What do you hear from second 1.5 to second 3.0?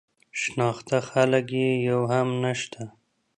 یې یو هم نه شته.